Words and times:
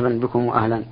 مرحبا 0.00 0.26
بكم 0.26 0.46
وأهلا. 0.46 0.82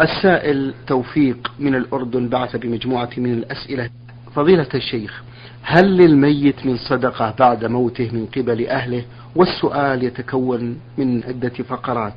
السائل 0.00 0.74
توفيق 0.86 1.52
من 1.58 1.74
الأردن 1.74 2.28
بعث 2.28 2.56
بمجموعة 2.56 3.10
من 3.16 3.32
الأسئلة. 3.32 3.90
فضيلة 4.34 4.68
الشيخ 4.74 5.22
هل 5.62 5.96
للميت 5.96 6.66
من 6.66 6.76
صدقة 6.76 7.34
بعد 7.38 7.64
موته 7.64 8.10
من 8.12 8.26
قبل 8.26 8.66
أهله؟ 8.66 9.04
والسؤال 9.36 10.04
يتكون 10.04 10.78
من 10.98 11.24
عدة 11.24 11.48
فقرات. 11.48 12.14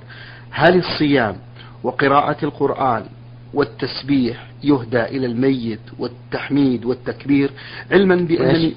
هل 0.51 0.77
الصيام 0.77 1.35
وقراءة 1.83 2.45
القرآن 2.45 3.03
والتسبيح 3.53 4.47
يهدى 4.63 5.03
إلى 5.03 5.25
الميت 5.25 5.79
والتحميد 5.99 6.85
والتكبير؟ 6.85 7.51
علما 7.91 8.15
بأنني 8.15 8.73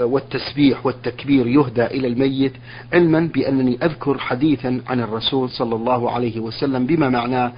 والتسبيح 0.00 0.86
والتكبير 0.86 1.46
يهدى 1.46 1.84
إلى 1.86 2.08
الميت 2.08 2.52
علما 2.92 3.30
بأنني 3.34 3.78
أذكر 3.82 4.18
حديثا 4.18 4.80
عن 4.86 5.00
الرسول 5.00 5.50
صلى 5.50 5.74
الله 5.74 6.10
عليه 6.10 6.40
وسلم 6.40 6.86
بما 6.86 7.08
معناه 7.08 7.52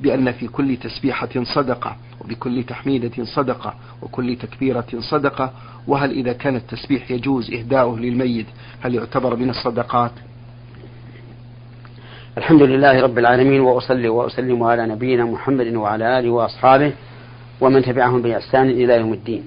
بأن 0.00 0.32
في 0.32 0.48
كل 0.48 0.76
تسبيحة 0.76 1.28
صدقة 1.54 1.96
وبكل 2.20 2.62
تحميدة 2.64 3.24
صدقة 3.24 3.74
وكل 4.02 4.36
تكبيرة 4.36 4.86
صدقة 5.10 5.52
وهل 5.86 6.10
إذا 6.10 6.32
كان 6.32 6.56
التسبيح 6.56 7.10
يجوز 7.10 7.52
إهداؤه 7.52 7.98
للميت 7.98 8.46
هل 8.80 8.94
يعتبر 8.94 9.36
من 9.36 9.50
الصدقات؟ 9.50 10.12
الحمد 12.38 12.62
لله 12.62 13.02
رب 13.02 13.18
العالمين 13.18 13.60
وأصلي 13.60 14.08
وأسلم 14.08 14.62
على 14.62 14.86
نبينا 14.86 15.24
محمد 15.24 15.74
وعلى 15.74 16.18
آله 16.18 16.30
وأصحابه 16.30 16.92
ومن 17.60 17.82
تبعهم 17.82 18.22
بإحسان 18.22 18.70
إلى 18.70 18.96
يوم 18.96 19.12
الدين. 19.12 19.42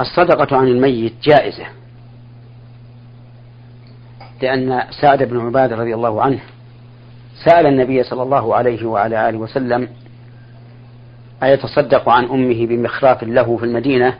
الصدقة 0.00 0.56
عن 0.56 0.68
الميت 0.68 1.12
جائزة. 1.22 1.66
لأن 4.42 4.82
سعد 5.00 5.22
بن 5.22 5.40
عبادة 5.40 5.76
رضي 5.76 5.94
الله 5.94 6.22
عنه 6.22 6.38
سأل 7.44 7.66
النبي 7.66 8.02
صلى 8.02 8.22
الله 8.22 8.54
عليه 8.54 8.86
وعلى 8.86 9.28
آله 9.28 9.38
وسلم 9.38 9.88
أيتصدق 11.42 12.08
عن 12.08 12.24
أمه 12.24 12.66
بمخراف 12.66 13.22
له 13.22 13.56
في 13.56 13.64
المدينة؟ 13.64 14.14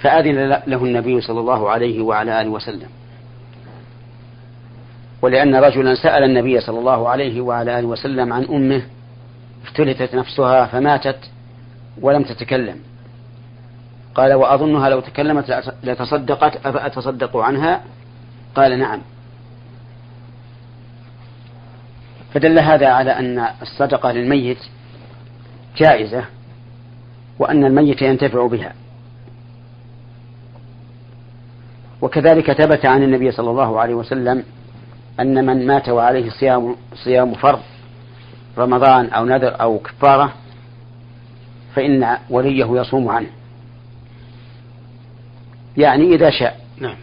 فأذن 0.00 0.48
له 0.66 0.84
النبي 0.84 1.20
صلى 1.20 1.40
الله 1.40 1.70
عليه 1.70 2.02
وعلى 2.02 2.40
آله 2.40 2.50
وسلم. 2.50 2.88
ولأن 5.22 5.54
رجلا 5.54 5.94
سأل 5.94 6.24
النبي 6.24 6.60
صلى 6.60 6.78
الله 6.78 7.08
عليه 7.08 7.40
وعلى 7.40 7.78
آله 7.78 7.86
وسلم 7.86 8.32
عن 8.32 8.44
أمه 8.44 8.82
افتلتت 9.64 10.14
نفسها 10.14 10.66
فماتت 10.66 11.18
ولم 12.00 12.22
تتكلم. 12.22 12.76
قال 14.14 14.34
وأظنها 14.34 14.88
لو 14.88 15.00
تكلمت 15.00 15.72
لتصدقت 15.82 16.66
أفأتصدق 16.66 17.36
عنها؟ 17.36 17.82
قال 18.54 18.78
نعم. 18.78 19.00
فدل 22.34 22.58
هذا 22.58 22.88
على 22.88 23.10
أن 23.10 23.46
الصدقة 23.62 24.12
للميت 24.12 24.58
جائزة 25.76 26.24
وأن 27.38 27.64
الميت 27.64 28.02
ينتفع 28.02 28.46
بها. 28.46 28.72
وكذلك 32.02 32.52
ثبت 32.52 32.86
عن 32.86 33.02
النبي 33.02 33.30
صلى 33.30 33.50
الله 33.50 33.80
عليه 33.80 33.94
وسلم 33.94 34.44
أن 35.20 35.46
من 35.46 35.66
مات 35.66 35.88
وعليه 35.88 36.30
صيام 36.30 36.76
صيام 36.94 37.34
فرض 37.34 37.60
رمضان 38.58 39.06
أو 39.06 39.24
نذر 39.24 39.60
أو 39.60 39.78
كفارة 39.78 40.32
فإن 41.74 42.16
وليه 42.30 42.80
يصوم 42.80 43.08
عنه. 43.08 43.28
يعني 45.76 46.14
إذا 46.14 46.30
شاء. 46.30 46.60
نعم. 46.80 46.96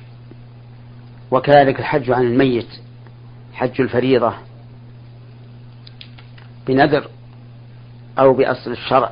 وكذلك 1.32 1.80
الحج 1.80 2.12
عن 2.12 2.24
الميت 2.24 2.68
حج 3.54 3.82
الفريضة 3.82 4.34
بنذر 6.68 7.08
أو 8.20 8.34
بأصل 8.34 8.72
الشرع. 8.72 9.12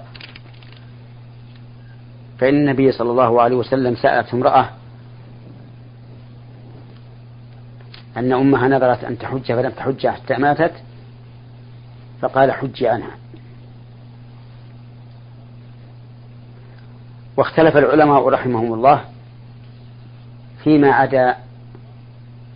فإن 2.39 2.55
النبي 2.55 2.91
صلى 2.91 3.11
الله 3.11 3.41
عليه 3.41 3.55
وسلم 3.55 3.95
سألت 3.95 4.33
امرأة 4.33 4.69
أن 8.17 8.33
أمها 8.33 8.67
نذرت 8.67 9.03
أن 9.03 9.17
تحج 9.17 9.43
فلم 9.43 9.71
تحج 9.71 10.07
حتى 10.07 10.37
ماتت 10.37 10.73
فقال 12.21 12.51
حجي 12.51 12.87
عنها. 12.87 13.11
واختلف 17.37 17.77
العلماء 17.77 18.29
رحمهم 18.29 18.73
الله 18.73 19.05
فيما 20.63 20.91
عدا 20.91 21.35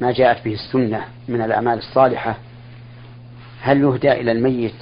ما 0.02 0.12
جاءت 0.12 0.46
به 0.46 0.53
السنة 0.53 1.06
من 1.28 1.41
الأعمال 1.41 1.78
الصالحة 1.78 2.38
هل 3.62 3.81
يهدى 3.81 4.12
إلى 4.12 4.31
الميت؟ 4.31 4.75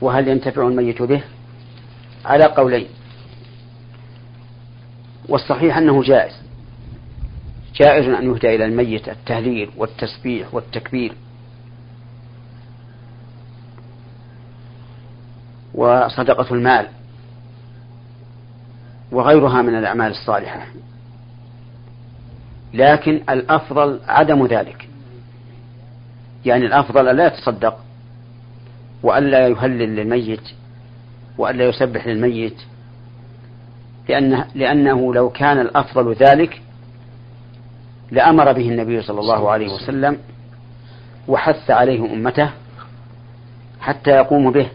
وهل 0.00 0.28
ينتفع 0.28 0.66
الميت 0.68 1.02
به؟ 1.02 1.22
على 2.24 2.44
قولين. 2.44 2.86
والصحيح 5.28 5.76
أنه 5.76 6.02
جائز. 6.02 6.32
جائز 7.74 8.08
أن 8.08 8.30
يهدى 8.34 8.54
إلى 8.54 8.64
الميت 8.64 9.08
التهليل 9.08 9.70
والتسبيح 9.76 10.54
والتكبير. 10.54 11.12
وصدقة 15.74 16.54
المال. 16.54 16.88
وغيرها 19.12 19.62
من 19.62 19.78
الأعمال 19.78 20.10
الصالحة. 20.10 20.66
لكن 22.74 23.20
الأفضل 23.30 24.00
عدم 24.08 24.46
ذلك. 24.46 24.88
يعني 26.44 26.66
الأفضل 26.66 27.08
ألا 27.08 27.26
يتصدق 27.26 27.78
وألا 29.02 29.48
يهلل 29.48 29.96
للميت 29.96 30.40
وألا 31.38 31.64
يسبح 31.64 32.06
للميت 32.06 32.56
لأنه, 34.08 34.46
لأنه 34.54 35.14
لو 35.14 35.30
كان 35.30 35.60
الأفضل 35.60 36.12
ذلك 36.12 36.62
لأمر 38.10 38.52
به 38.52 38.68
النبي 38.68 39.02
صلى 39.02 39.20
الله 39.20 39.50
عليه 39.50 39.74
وسلم 39.74 40.18
وحث 41.28 41.70
عليه 41.70 42.12
أمته 42.12 42.50
حتى 43.80 44.10
يقوموا 44.10 44.50
به. 44.50 44.68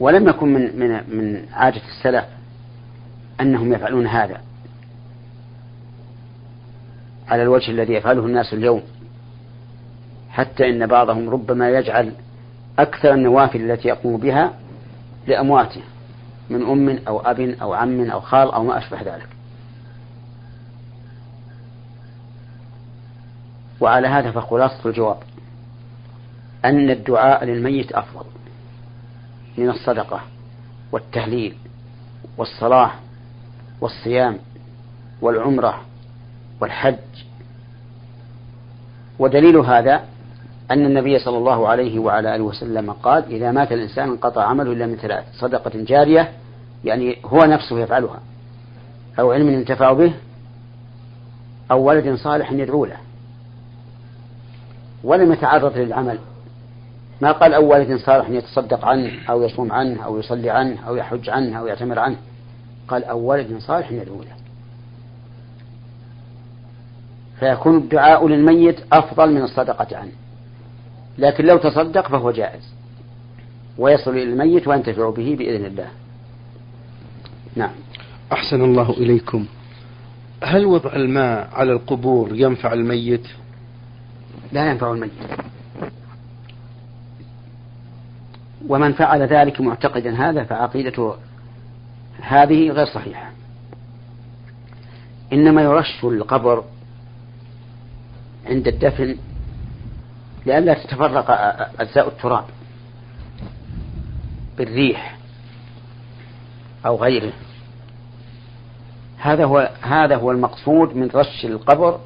ولم 0.00 0.28
يكن 0.28 0.48
من 0.48 0.78
من 0.78 0.90
من 0.90 1.46
عادة 1.52 1.80
السلف 1.98 2.24
أنهم 3.40 3.72
يفعلون 3.72 4.06
هذا. 4.06 4.40
على 7.28 7.42
الوجه 7.42 7.70
الذي 7.70 7.92
يفعله 7.92 8.26
الناس 8.26 8.54
اليوم 8.54 8.82
حتى 10.30 10.68
إن 10.68 10.86
بعضهم 10.86 11.30
ربما 11.30 11.70
يجعل 11.70 12.12
أكثر 12.78 13.14
النوافل 13.14 13.70
التي 13.70 13.88
يقوم 13.88 14.16
بها 14.16 14.52
لأمواته 15.26 15.80
من 16.50 16.62
أم 16.62 16.98
أو 17.08 17.20
أب 17.20 17.40
أو 17.40 17.72
عم 17.72 18.10
أو 18.10 18.20
خال 18.20 18.52
أو 18.52 18.64
ما 18.64 18.78
أشبه 18.78 19.02
ذلك. 19.02 19.28
وعلى 23.80 24.08
هذا 24.08 24.30
فخلاصة 24.30 24.88
الجواب 24.88 25.18
أن 26.64 26.90
الدعاء 26.90 27.44
للميت 27.44 27.92
أفضل 27.92 28.24
من 29.58 29.70
الصدقة 29.70 30.20
والتهليل 30.92 31.56
والصلاة 32.36 32.90
والصيام 33.80 34.38
والعمرة 35.20 35.80
والحج. 36.60 36.96
ودليل 39.18 39.56
هذا 39.56 40.04
أن 40.70 40.86
النبي 40.86 41.18
صلى 41.18 41.38
الله 41.38 41.68
عليه 41.68 41.98
وعلى 41.98 42.36
آله 42.36 42.44
وسلم 42.44 42.92
قال 42.92 43.24
إذا 43.24 43.52
مات 43.52 43.72
الإنسان 43.72 44.08
انقطع 44.08 44.44
عمله 44.44 44.72
إلا 44.72 44.86
من 44.86 44.96
ثلاث 44.96 45.24
صدقة 45.32 45.72
جارية 45.74 46.32
يعني 46.84 47.16
هو 47.24 47.38
نفسه 47.38 47.80
يفعلها. 47.80 48.20
أو 49.18 49.32
علم 49.32 49.50
ينتفع 49.50 49.92
به 49.92 50.14
أو 51.70 51.82
ولد 51.82 52.14
صالح 52.14 52.52
يدعو 52.52 52.84
له. 52.84 52.96
ولم 55.04 55.32
يتعرض 55.32 55.76
للعمل. 55.76 56.18
ما 57.20 57.32
قال 57.32 57.54
أو 57.54 57.72
ولد 57.72 57.96
صالح 57.96 58.28
يتصدق 58.28 58.84
عنه 58.84 59.12
أو 59.30 59.42
يصوم 59.42 59.72
عنه 59.72 60.04
أو 60.04 60.18
يصلي 60.18 60.50
عنه 60.50 60.88
أو 60.88 60.96
يحج 60.96 61.30
عنه 61.30 61.58
أو 61.58 61.66
يعتمر 61.66 61.98
عنه. 61.98 62.16
قال 62.88 63.04
أو 63.04 63.18
ولد 63.18 63.58
صالح 63.58 63.92
يدعو 63.92 64.22
له. 64.22 64.43
فيكون 67.44 67.76
الدعاء 67.76 68.28
للميت 68.28 68.80
أفضل 68.92 69.32
من 69.32 69.42
الصدقة 69.42 69.96
عنه. 69.96 70.12
لكن 71.18 71.44
لو 71.44 71.58
تصدق 71.58 72.08
فهو 72.08 72.30
جائز. 72.30 72.74
ويصل 73.78 74.10
إلى 74.10 74.22
الميت 74.22 74.68
وينتفع 74.68 75.10
به 75.10 75.36
بإذن 75.38 75.64
الله. 75.64 75.88
نعم. 77.56 77.70
أحسن 78.32 78.64
الله 78.64 78.90
إليكم. 78.90 79.46
هل 80.42 80.66
وضع 80.66 80.92
الماء 80.92 81.50
على 81.52 81.72
القبور 81.72 82.28
ينفع 82.32 82.72
الميت؟ 82.72 83.26
لا 84.52 84.70
ينفع 84.70 84.92
الميت. 84.92 85.12
ومن 88.68 88.92
فعل 88.92 89.22
ذلك 89.22 89.60
معتقدا 89.60 90.14
هذا 90.14 90.44
فعقيدته 90.44 91.14
هذه 92.20 92.70
غير 92.70 92.86
صحيحة. 92.86 93.30
إنما 95.32 95.62
يرش 95.62 96.04
القبر 96.04 96.64
عند 98.46 98.68
الدفن 98.68 99.16
لئلا 100.46 100.74
تتفرق 100.74 101.30
أجزاء 101.80 102.08
التراب 102.08 102.44
بالريح 104.58 105.18
أو 106.86 106.96
غيره. 106.96 107.32
هذا 109.18 109.44
هو 109.44 109.70
هذا 109.82 110.16
هو 110.16 110.30
المقصود 110.30 110.96
من 110.96 111.10
رش 111.14 111.44
القبر 111.44 112.00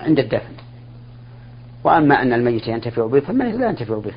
عند 0.00 0.18
الدفن. 0.18 0.52
وأما 1.84 2.22
أن 2.22 2.32
الميت 2.32 2.66
ينتفع 2.66 3.06
به 3.06 3.20
فالميت 3.20 3.54
لا 3.54 3.68
ينتفع 3.68 3.98
به. 3.98 4.12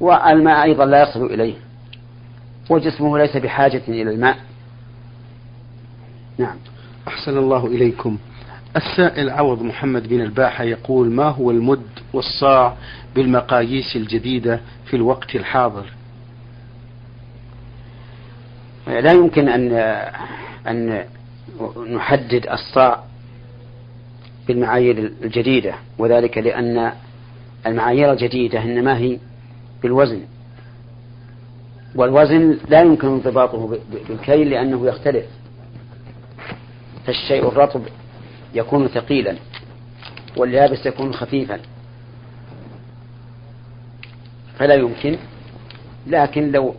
وألماء 0.00 0.62
أيضا 0.62 0.84
لا 0.84 1.02
يصل 1.02 1.24
إليه. 1.24 1.54
وجسمه 2.70 3.18
ليس 3.18 3.36
بحاجة 3.36 3.82
إلى 3.88 4.10
الماء. 4.10 4.38
نعم. 6.38 6.56
أحسن 7.08 7.38
الله 7.38 7.66
إليكم. 7.66 8.18
السائل 8.76 9.30
عوض 9.30 9.62
محمد 9.62 10.08
بن 10.08 10.20
الباحة 10.20 10.64
يقول 10.64 11.10
ما 11.10 11.24
هو 11.28 11.50
المد 11.50 11.82
والصاع 12.12 12.76
بالمقاييس 13.14 13.96
الجديدة 13.96 14.60
في 14.86 14.96
الوقت 14.96 15.36
الحاضر؟ 15.36 15.84
لا 18.86 19.12
يمكن 19.12 19.48
أن 19.48 19.72
أن 20.68 21.04
نحدد 21.94 22.46
الصاع 22.46 23.04
بالمعايير 24.48 25.12
الجديدة 25.22 25.74
وذلك 25.98 26.38
لأن 26.38 26.92
المعايير 27.66 28.12
الجديدة 28.12 28.62
إنما 28.62 28.98
هي 28.98 29.18
بالوزن. 29.82 30.20
والوزن 31.94 32.58
لا 32.68 32.82
يمكن 32.82 33.08
انضباطه 33.08 33.78
بالكيل 34.08 34.50
لأنه 34.50 34.86
يختلف. 34.86 35.24
فالشيء 37.06 37.48
الرطب 37.48 37.82
يكون 38.54 38.88
ثقيلا 38.88 39.36
واليابس 40.36 40.86
يكون 40.86 41.12
خفيفا. 41.12 41.60
فلا 44.58 44.74
يمكن 44.74 45.16
لكن 46.06 46.52
لو 46.52 46.74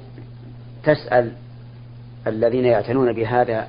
تسأل 0.84 1.32
الذين 2.28 2.66
يعتنون 2.66 3.14
بهذا 3.14 3.68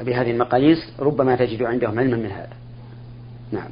بهذه 0.00 0.30
المقاييس 0.30 0.78
ربما 0.98 1.36
تجد 1.36 1.62
عندهم 1.62 1.98
علما 1.98 2.16
من 2.16 2.30
هذا. 2.30 2.56
نعم. 3.52 3.68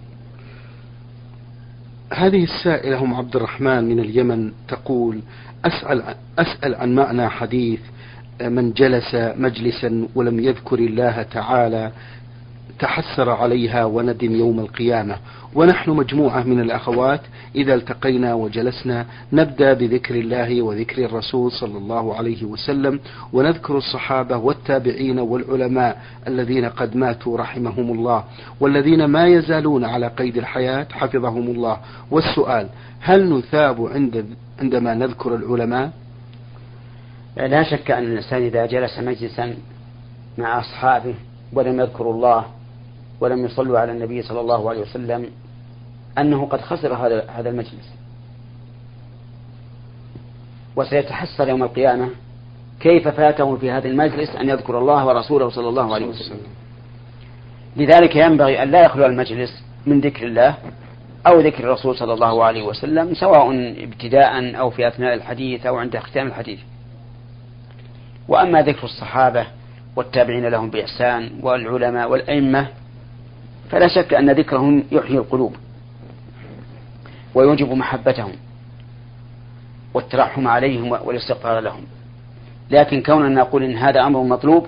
هذه 2.12 2.44
السائلة 2.44 3.02
أم 3.02 3.14
عبد 3.14 3.36
الرحمن 3.36 3.84
من 3.84 4.00
اليمن 4.00 4.52
تقول 4.68 5.20
أسأل, 5.64 6.14
أسأل 6.38 6.74
عن 6.74 6.94
معنى 6.94 7.28
حديث 7.28 7.80
من 8.42 8.72
جلس 8.72 9.14
مجلسا 9.14 10.08
ولم 10.14 10.40
يذكر 10.40 10.78
الله 10.78 11.22
تعالى 11.22 11.90
تحسر 12.78 13.30
عليها 13.30 13.84
وندم 13.84 14.34
يوم 14.36 14.60
القيامة. 14.60 15.16
ونحن 15.54 15.90
مجموعة 15.90 16.42
من 16.42 16.60
الأخوات 16.60 17.20
إذا 17.54 17.74
التقينا 17.74 18.34
وجلسنا 18.34 19.06
نبدأ 19.32 19.72
بذكر 19.72 20.14
الله 20.14 20.62
وذكر 20.62 21.04
الرسول 21.04 21.52
صلى 21.52 21.78
الله 21.78 22.14
عليه 22.14 22.44
وسلم 22.44 23.00
ونذكر 23.32 23.76
الصحابة 23.76 24.36
والتابعين 24.36 25.18
والعلماء 25.18 26.02
الذين 26.28 26.64
قد 26.64 26.96
ماتوا 26.96 27.38
رحمهم 27.38 27.92
الله 27.92 28.24
والذين 28.60 29.04
ما 29.04 29.26
يزالون 29.26 29.84
على 29.84 30.06
قيد 30.06 30.36
الحياة 30.36 30.86
حفظهم 30.92 31.46
الله. 31.46 31.78
والسؤال 32.10 32.68
هل 33.00 33.32
نثاب 33.32 33.86
عند 33.86 34.24
عندما 34.60 34.94
نذكر 34.94 35.34
العلماء؟ 35.34 35.90
لا 37.36 37.62
شك 37.62 37.90
أن 37.90 38.04
الإنسان 38.04 38.42
إذا 38.42 38.66
جلس 38.66 38.98
مجلسا 38.98 39.54
مع 40.38 40.60
أصحابه 40.60 41.14
ولم 41.52 41.80
يذكروا 41.80 42.14
الله 42.14 42.44
ولم 43.20 43.44
يصلوا 43.44 43.78
على 43.78 43.92
النبي 43.92 44.22
صلى 44.22 44.40
الله 44.40 44.70
عليه 44.70 44.80
وسلم 44.80 45.26
أنه 46.18 46.46
قد 46.46 46.60
خسر 46.60 46.94
هذا 46.94 47.30
هذا 47.30 47.50
المجلس. 47.50 47.94
وسيتحسر 50.76 51.48
يوم 51.48 51.62
القيامة 51.62 52.08
كيف 52.80 53.08
فاته 53.08 53.56
في 53.56 53.70
هذا 53.70 53.88
المجلس 53.88 54.36
أن 54.36 54.48
يذكر 54.48 54.78
الله 54.78 55.06
ورسوله 55.06 55.50
صلى 55.50 55.68
الله 55.68 55.94
عليه 55.94 56.06
وسلم. 56.06 56.40
لذلك 57.76 58.16
ينبغي 58.16 58.62
أن 58.62 58.70
لا 58.70 58.80
يخلو 58.80 59.06
المجلس 59.06 59.62
من 59.86 60.00
ذكر 60.00 60.26
الله 60.26 60.54
أو 61.26 61.40
ذكر 61.40 61.64
الرسول 61.64 61.96
صلى 61.96 62.12
الله 62.12 62.44
عليه 62.44 62.62
وسلم 62.62 63.14
سواء 63.14 63.50
ابتداء 63.84 64.58
أو 64.60 64.70
في 64.70 64.88
أثناء 64.88 65.14
الحديث 65.14 65.66
أو 65.66 65.76
عند 65.76 65.98
ختام 65.98 66.26
الحديث. 66.26 66.58
وأما 68.28 68.62
ذكر 68.62 68.84
الصحابة 68.84 69.46
والتابعين 69.96 70.46
لهم 70.46 70.70
بإحسان 70.70 71.30
والعلماء 71.42 72.10
والأئمة 72.10 72.68
فلا 73.70 73.88
شك 73.88 74.14
أن 74.14 74.30
ذكرهم 74.30 74.84
يحيي 74.92 75.18
القلوب 75.18 75.56
ويوجب 77.34 77.72
محبتهم 77.72 78.32
والترحم 79.94 80.48
عليهم 80.48 80.92
والاستغفار 80.92 81.60
لهم. 81.60 81.84
لكن 82.70 83.02
كوننا 83.02 83.28
نقول 83.28 83.62
إن 83.62 83.76
هذا 83.76 84.00
أمر 84.00 84.22
مطلوب 84.22 84.66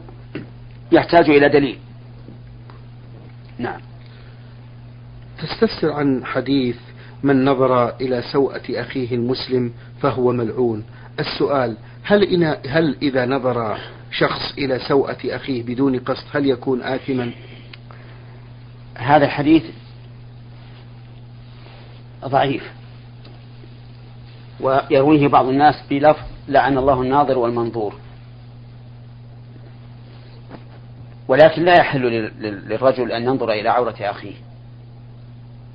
يحتاج 0.93 1.31
إلى 1.31 1.49
دليل. 1.49 1.79
نعم. 3.58 3.81
تستفسر 5.38 5.93
عن 5.93 6.25
حديث 6.25 6.76
من 7.23 7.44
نظر 7.44 7.88
إلى 8.00 8.23
سوءة 8.32 8.62
أخيه 8.70 9.14
المسلم 9.14 9.73
فهو 10.03 10.32
ملعون. 10.32 10.85
السؤال 11.20 11.76
هل, 12.06 12.23
إن 12.23 12.56
هل 12.69 12.97
إذا 13.03 13.26
نظر 13.26 13.79
شخص 14.11 14.53
إلى 14.58 14.79
سوءة 14.79 15.19
أخيه 15.25 15.62
بدون 15.62 15.99
قصد 15.99 16.25
هل 16.32 16.47
يكون 16.47 16.82
آثما؟ 16.82 17.31
هذا 18.94 19.25
الحديث 19.25 19.64
ضعيف. 22.25 22.73
ويرويه 24.61 25.29
بعض 25.29 25.47
الناس 25.49 25.75
بلفظ 25.91 26.25
لعن 26.49 26.79
الله 26.79 27.03
الناظر 27.03 27.38
والمنظور. 27.38 27.94
ولكن 31.29 31.64
لا 31.64 31.79
يحل 31.81 32.03
للرجل 32.41 33.12
أن 33.12 33.23
ينظر 33.23 33.53
إلى 33.53 33.69
عورة 33.69 33.97
أخيه. 34.00 34.35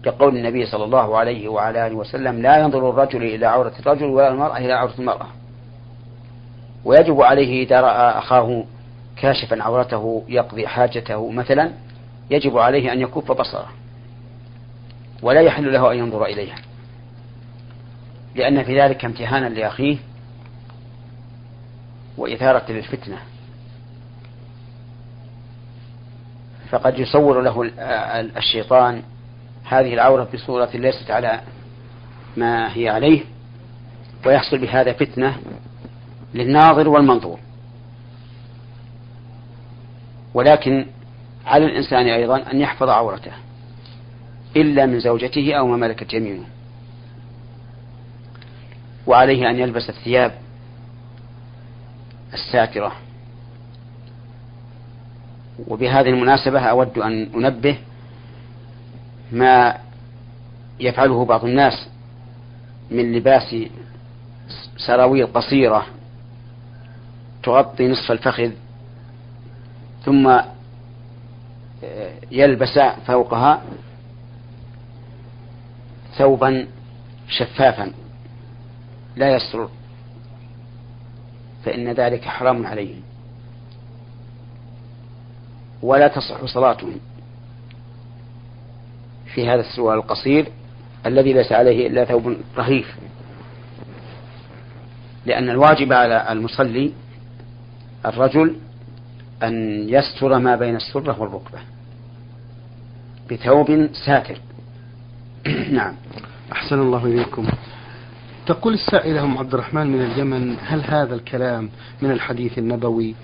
كقول 0.04 0.38
النبي 0.38 0.66
صلى 0.66 0.84
الله 0.84 1.18
عليه 1.18 1.48
وعلى 1.50 1.88
آله 1.88 1.96
وسلم 1.96 2.42
لا 2.42 2.58
ينظر 2.58 2.90
الرجل 2.90 3.24
إلى 3.24 3.46
عورة 3.46 3.74
الرجل 3.80 4.06
ولا 4.06 4.28
المرأة 4.28 4.58
إلى 4.58 4.74
عورة 4.74 4.94
المرأة. 5.00 5.28
ويجب 6.86 7.22
عليه 7.22 7.64
إذا 7.64 7.82
رأى 7.82 8.18
أخاه 8.18 8.64
كاشفا 9.16 9.64
عورته 9.64 10.24
يقضي 10.28 10.68
حاجته. 10.68 11.32
مثلا 11.32 11.72
يجب 12.30 12.58
عليه 12.58 12.94
أن 12.94 13.02
يكف 13.02 13.32
بصره. 13.32 13.70
ولا 15.22 15.42
يحل 15.42 15.74
له 15.74 15.92
أن 15.92 15.98
ينظر 15.98 16.26
إليها. 16.26 16.56
لأن 18.36 18.64
في 18.64 18.82
ذلك 18.82 19.06
امتهانا 19.06 19.50
لأخيه 19.50 19.98
وإثارة 22.18 22.72
للفتنة. 22.72 23.18
فقد 26.70 27.00
يصور 27.00 27.42
له 27.42 27.72
الشيطان 28.38 29.04
هذه 29.64 29.94
العورة 29.94 30.28
بصورة 30.34 30.70
ليست 30.74 31.12
على 31.12 31.42
ما 32.38 32.78
هي 32.78 32.90
عليه 32.90 33.24
ويحصل 34.26 34.58
بهذا 34.58 34.94
فتنة 34.94 35.38
للناظر 36.34 36.90
والمنظور. 36.90 37.40
ولكن 40.34 40.86
على 41.46 41.66
الإنسان 41.66 42.08
أيضا 42.08 42.52
أن 42.52 42.62
يحفظ 42.62 42.90
عورته 42.90 43.32
إلا 44.56 44.86
من 44.86 45.00
زوجته 45.00 45.54
أو 45.54 45.68
ما 45.68 45.78
ملكت 45.78 46.14
يمينه. 46.14 46.46
وعليه 49.08 49.50
أن 49.50 49.60
يلبس 49.60 49.90
الثياب 49.90 50.32
الساترة. 52.34 52.92
وبهذه 55.68 56.10
المناسبة 56.10 56.60
أود 56.60 56.98
أن 56.98 57.30
أنبه 57.36 57.78
ما 59.32 59.78
يفعله 60.80 61.26
بعض 61.26 61.46
الناس 61.46 61.88
من 62.92 63.14
لباس 63.14 63.56
سراويل 64.78 65.28
قصيرة 65.28 65.86
تغطي 67.44 67.88
نصف 67.88 68.12
الفخذ 68.12 68.52
ثم 70.06 70.40
يلبس 72.32 72.80
فوقها 73.08 73.62
ثوبا 76.18 76.68
شفافا 77.30 77.92
لا 79.16 79.36
يستر 79.36 79.70
فإن 81.66 81.92
ذلك 81.92 82.26
حرام 82.26 82.66
عليهم. 82.66 83.02
ولا 85.82 86.08
تصح 86.08 86.46
صلاتهم 86.46 87.00
في 89.34 89.48
هذا 89.50 89.60
السروال 89.60 89.98
القصير 89.98 90.48
الذي 91.06 91.34
ليس 91.34 91.52
عليه 91.52 91.88
إلا 91.88 92.06
ثوب 92.06 92.38
رهيف. 92.58 92.96
لأن 95.26 95.50
الواجب 95.50 95.94
على 95.94 96.32
المصلي 96.32 96.94
الرجل 98.06 98.56
أن 99.44 99.86
يستر 99.90 100.40
ما 100.40 100.56
بين 100.56 100.76
السرة 100.76 101.22
والركبة 101.22 101.60
بثوب 103.32 103.90
ساتر. 104.06 104.38
نعم. 105.72 105.96
أحسن 106.52 106.80
الله 106.80 107.06
إليكم. 107.06 107.48
تقول 108.46 108.74
السائلة 108.74 109.24
أم 109.24 109.38
عبد 109.38 109.54
الرحمن 109.54 109.88
من 109.88 110.02
اليمن 110.02 110.56
هل 110.62 110.82
هذا 110.82 111.16
الكلام 111.16 111.70
من 112.02 112.12
الحديث 112.12 112.58
النبوي؟ 112.58 113.16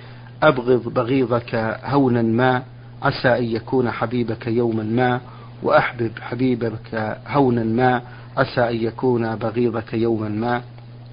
أبغض 0.44 0.94
بغيضك 0.94 1.80
هونا 1.84 2.22
ما 2.22 2.64
عسى 3.02 3.38
أن 3.38 3.44
يكون 3.44 3.92
حبيبك 3.92 4.48
يوما 4.48 4.84
ما 4.84 5.22
وأحبب 5.64 6.12
حبيبك 6.22 7.18
هونا 7.28 7.64
ما 7.64 8.02
عسى 8.38 8.70
أن 8.70 8.76
يكون 8.76 9.36
بغيضك 9.36 9.94
يوما 9.94 10.30
ما. 10.30 10.62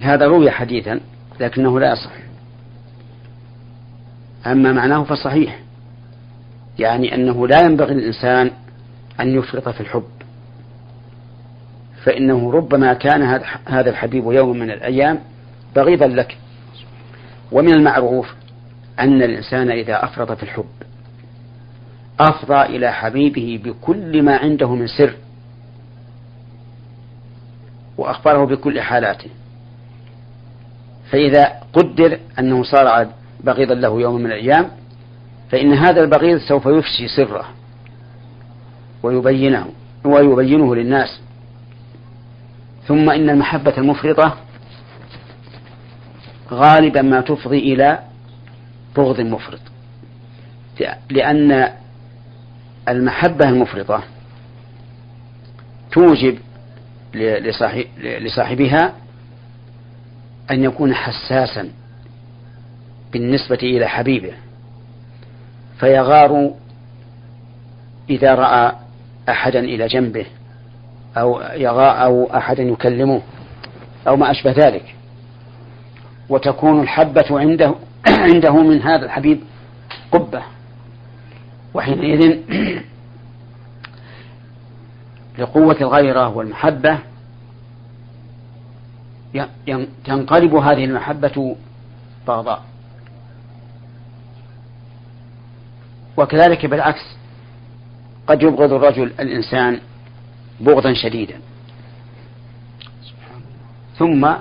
هذا 0.00 0.26
روي 0.26 0.50
حديثا 0.50 1.00
لكنه 1.40 1.80
لا 1.80 1.92
يصح. 1.92 2.23
أما 4.46 4.72
معناه 4.72 5.04
فصحيح 5.04 5.60
يعني 6.78 7.14
أنه 7.14 7.48
لا 7.48 7.60
ينبغي 7.60 7.94
للإنسان 7.94 8.50
أن 9.20 9.38
يفرط 9.38 9.68
في 9.68 9.80
الحب. 9.80 10.04
فإنه 12.04 12.52
ربما 12.52 12.94
كان 12.94 13.40
هذا 13.66 13.90
الحبيب 13.90 14.32
يوم 14.32 14.58
من 14.58 14.70
الأيام 14.70 15.18
بغيضا 15.76 16.06
لك. 16.06 16.38
ومن 17.52 17.74
المعروف 17.74 18.34
أن 19.00 19.22
الإنسان 19.22 19.70
إذا 19.70 20.04
أفرط 20.04 20.32
في 20.32 20.42
الحب 20.42 20.64
أفضى 22.20 22.62
إلى 22.62 22.92
حبيبه 22.92 23.60
بكل 23.64 24.22
ما 24.22 24.36
عنده 24.36 24.74
من 24.74 24.86
سر 24.86 25.14
وأخبره 27.98 28.44
بكل 28.44 28.80
حالاته. 28.80 29.30
فإذا 31.10 31.60
قدر 31.72 32.18
أنه 32.38 32.62
صار 32.62 33.08
بغيضا 33.44 33.74
له 33.74 34.00
يوم 34.00 34.14
من 34.14 34.26
الأيام 34.26 34.70
فإن 35.50 35.72
هذا 35.72 36.00
البغيض 36.00 36.38
سوف 36.38 36.66
يفشي 36.66 37.08
سره 37.08 37.48
ويبينه 39.02 39.68
ويبينه 40.04 40.74
للناس. 40.74 41.20
ثم 42.88 43.10
إن 43.10 43.30
المحبة 43.30 43.74
المفرطة 43.78 44.36
غالبا 46.50 47.02
ما 47.02 47.20
تفضي 47.20 47.58
إلى 47.58 47.98
بغض 48.96 49.20
مفرط. 49.20 49.60
لأن 51.10 51.70
المحبة 52.88 53.48
المفرطة 53.48 54.02
توجب 55.92 56.38
لصاحبها 57.94 58.94
أن 60.50 60.64
يكون 60.64 60.94
حساسا 60.94 61.68
بالنسبة 63.14 63.58
إلى 63.62 63.86
حبيبه 63.86 64.32
فيغار 65.80 66.50
إذا 68.10 68.34
رأى 68.34 68.72
أحدا 69.28 69.60
إلى 69.60 69.86
جنبه 69.86 70.26
أو 71.16 71.40
يغى 71.40 71.86
أو 71.86 72.30
أحدا 72.34 72.62
يكلمه 72.62 73.22
أو 74.08 74.16
ما 74.16 74.30
أشبه 74.30 74.50
ذلك. 74.50 74.94
وتكون 76.28 76.80
الحبة 76.80 77.24
عنده 77.30 77.74
عنده 78.32 78.62
من 78.62 78.82
هذا 78.82 79.04
الحبيب 79.04 79.40
قبة. 80.12 80.42
وحينئذ 81.74 82.38
لقوة 85.38 85.76
الغيرة 85.80 86.28
والمحبة 86.28 86.98
تنقلب 90.04 90.54
هذه 90.54 90.84
المحبة 90.84 91.56
بغضاء. 92.26 92.73
وكذلك 96.16 96.66
بالعكس 96.66 97.16
قد 98.26 98.42
يبغض 98.42 98.72
الرجل 98.72 99.12
الإنسان 99.20 99.80
بغضا 100.60 100.94
شديدا. 100.94 101.40
ثم 103.98 104.32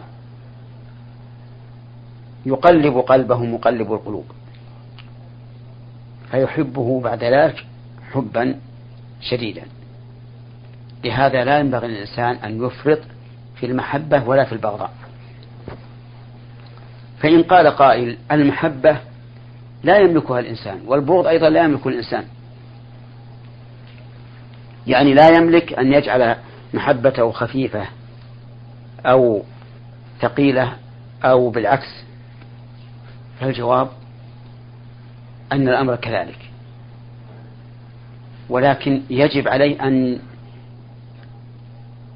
يقلب 2.46 2.98
قلبه 2.98 3.44
مقلب 3.46 3.94
القلوب. 3.94 4.26
فيحبه 6.32 7.02
بعد 7.02 7.24
ذلك 7.24 7.66
حبا 8.12 8.60
شديدا. 9.22 9.64
لهذا 11.04 11.44
لا 11.44 11.60
ينبغي 11.60 11.88
للإنسان 11.88 12.36
أن 12.36 12.66
يفرط 12.66 13.00
في 13.56 13.66
المحبة 13.66 14.24
ولا 14.24 14.44
في 14.44 14.54
البغضاء. 14.54 14.92
فإن 17.20 17.44
قال 17.44 17.68
قائل 17.68 18.18
المحبة 18.32 18.98
لا 19.84 19.98
يملكها 19.98 20.40
الإنسان 20.40 20.82
والبغض 20.86 21.28
أيضا 21.28 21.50
لا 21.50 21.64
يملك 21.64 21.88
الإنسان. 21.88 22.26
يعني 24.88 25.14
لا 25.14 25.30
يملك 25.30 25.74
أن 25.74 25.94
يجعل 25.94 26.36
محبته 26.74 27.32
خفيفة 27.32 27.88
أو 29.06 29.44
ثقيلة 30.22 30.74
أو 31.24 31.50
بالعكس. 31.50 32.04
فالجواب 33.40 33.90
أن 35.52 35.70
الأمر 35.70 35.96
كذلك. 35.96 36.40
ولكن 38.50 39.02
يجب 39.10 39.48
عليه 39.48 39.88
أن 39.88 40.20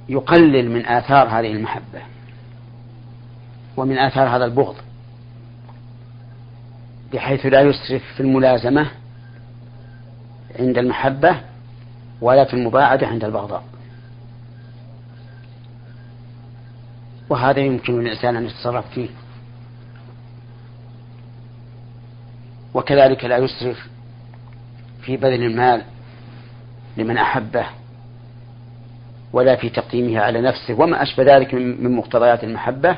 يقلل 0.09 0.71
من 0.71 0.85
آثار 0.85 1.27
هذه 1.27 1.51
المحبة 1.51 2.01
ومن 3.77 3.97
آثار 3.97 4.27
هذا 4.27 4.45
البغض. 4.45 4.75
بحيث 7.13 7.45
لا 7.45 7.61
يسرف 7.61 8.03
في 8.15 8.19
الملازمة 8.19 8.87
عند 10.59 10.77
المحبة 10.77 11.41
ولا 12.21 12.45
في 12.45 12.53
المباعدة 12.53 13.07
عند 13.07 13.23
البغضاء. 13.23 13.63
وهذا 17.29 17.59
يمكن 17.59 17.99
للإنسان 17.99 18.35
أن 18.35 18.45
يتصرف 18.45 18.89
فيه. 18.89 19.09
وكذلك 22.73 23.25
لا 23.25 23.37
يسرف 23.37 23.87
في 25.01 25.17
بذل 25.17 25.43
المال 25.43 25.81
لمن 26.97 27.17
أحبه 27.17 27.65
ولا 29.33 29.55
في 29.55 29.69
تقديمها 29.69 30.21
على 30.21 30.41
نفسه 30.41 30.73
وما 30.73 31.03
أشبه 31.03 31.35
ذلك 31.35 31.53
من 31.53 31.95
مقتضيات 31.95 32.43
المحبة 32.43 32.97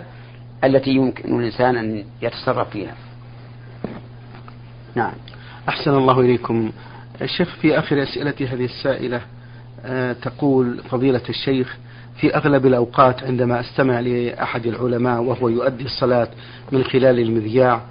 التي 0.64 0.90
يمكن 0.90 1.40
الإنسان 1.40 1.78
أن 1.78 2.06
يتصرف 2.22 2.70
فيها. 2.70 2.96
نعم. 4.96 5.14
أحسن 5.70 5.92
الله 5.92 6.20
إليكم. 6.20 6.72
الشيخ 7.22 7.56
في 7.62 7.80
آخر 7.80 8.04
أسئلة 8.04 8.34
هذه 8.40 8.66
السائلة 8.66 9.22
آه، 9.86 10.14
تقول 10.14 10.78
فضيلة 10.90 11.22
الشيخ 11.30 11.78
في 12.22 12.36
أغلب 12.36 12.66
الأوقات 12.66 13.24
عندما 13.24 13.60
أستمع 13.60 14.00
لأحد 14.00 14.66
العلماء 14.66 15.22
وهو 15.22 15.50
يؤدي 15.50 15.84
الصلاة 15.84 16.28
من 16.72 16.84
خلال 16.84 17.20
المذياع 17.20 17.82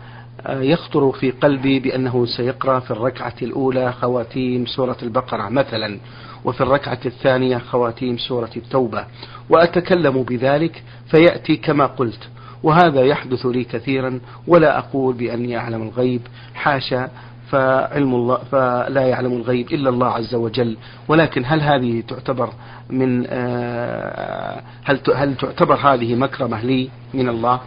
آه، 0.46 0.60
يخطر 0.60 1.12
في 1.12 1.30
قلبي 1.30 1.80
بأنه 1.80 2.26
سيقرأ 2.26 2.80
في 2.80 2.90
الركعة 2.90 3.34
الأولى 3.42 3.92
خواتيم 3.92 4.66
سورة 4.66 4.96
البقرة 5.02 5.48
مثلا 5.48 5.98
وفي 6.44 6.60
الركعة 6.60 7.00
الثانية 7.06 7.58
خواتيم 7.58 8.18
سورة 8.18 8.50
التوبة. 8.56 9.04
وأتكلم 9.50 10.22
بذلك 10.22 10.82
فيأتي 11.10 11.56
كما 11.56 11.86
قلت. 11.86 12.28
وهذا 12.62 13.00
يحدث 13.00 13.46
لي 13.46 13.64
كثيرا 13.64 14.20
ولا 14.46 14.78
أقول 14.78 15.14
بأني 15.14 15.56
أعلم 15.56 15.82
الغيب 15.82 16.20
حاشا 16.54 17.08
فعلم 17.50 18.14
الله 18.14 18.36
فلا 18.36 19.02
يعلم 19.02 19.32
الغيب 19.32 19.72
إلا 19.72 19.90
الله 19.90 20.06
عز 20.06 20.34
وجل 20.34 20.76
ولكن 21.08 21.42
هل 21.46 21.60
هذه 21.60 22.02
تعتبر 22.08 22.50
من 22.90 23.26
آه، 23.28 24.62
هل 24.84 25.00
هل 25.14 25.36
تعتبر 25.36 25.74
هذه 25.74 26.14
مكرمة 26.14 26.60
لي 26.62 26.90
من 27.14 27.28
الله؟ 27.28 27.60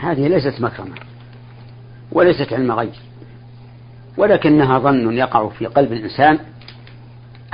هذه 0.00 0.28
ليست 0.28 0.60
مكرمة 0.60 0.94
وليست 2.12 2.52
علم 2.52 2.72
غيب 2.72 2.92
ولكنها 4.16 4.78
ظن 4.78 5.12
يقع 5.12 5.48
في 5.48 5.66
قلب 5.66 5.92
الإنسان 5.92 6.38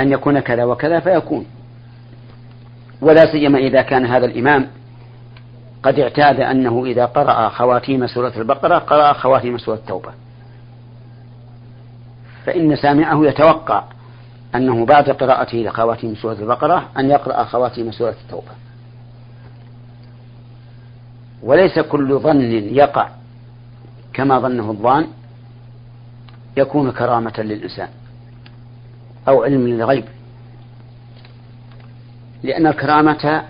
أن 0.01 0.13
يكون 0.13 0.41
كذا 0.41 0.65
وكذا 0.65 1.01
فيكون 1.01 1.47
ولا 3.01 3.33
سيما 3.33 3.59
إذا 3.59 3.83
كان 3.83 4.07
هذا 4.07 4.27
الإمام 4.27 4.67
قد 5.87 5.99
اعتاد 5.99 6.41
أنه 6.41 6.85
إذا 6.87 7.05
قرأ 7.05 7.49
خواتيم 7.49 8.07
سورة 8.07 8.33
البقرة 8.37 8.79
قرأ 8.79 9.13
خواتيم 9.13 9.59
سورة 9.59 9.77
التوبة. 9.77 10.11
فإن 12.45 12.77
سامعه 12.77 13.27
يتوقع 13.27 13.85
أنه 14.55 14.87
بعد 14.87 15.11
قراءته 15.11 15.59
لخواتيم 15.59 16.15
سورة 16.15 16.33
البقرة 16.33 16.89
أن 16.99 17.11
يقرأ 17.11 17.45
خواتيم 17.45 17.93
سورة 17.93 18.15
التوبة. 18.25 18.53
وليس 21.43 21.79
كل 21.79 22.19
ظن 22.19 22.41
يقع 22.75 23.09
كما 24.13 24.39
ظنه 24.39 24.71
الظان 24.71 25.07
يكون 26.57 26.93
كرامة 26.93 27.35
للإنسان 27.39 27.89
أو 29.29 29.45
علم 29.45 29.69
للغيب. 29.69 30.05
لأن 32.43 32.67
الكرامة 32.67 33.43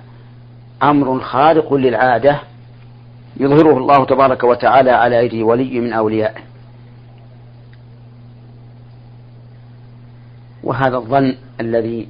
أمر 0.82 1.20
خارق 1.20 1.74
للعادة 1.74 2.40
يظهره 3.36 3.78
الله 3.78 4.04
تبارك 4.04 4.44
وتعالى 4.44 4.90
على 4.90 5.18
أيدي 5.20 5.42
ولي 5.42 5.80
من 5.80 5.92
أوليائه 5.92 6.40
وهذا 10.62 10.96
الظن 10.96 11.36
الذي 11.60 12.08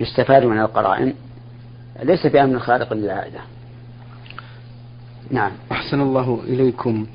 يستفاد 0.00 0.44
من 0.44 0.60
القرائن 0.60 1.14
ليس 2.02 2.26
بأمر 2.26 2.58
خارق 2.58 2.92
للعادة. 2.92 3.40
نعم. 5.30 5.52
أحسن 5.72 6.00
الله 6.00 6.40
إليكم. 6.44 7.06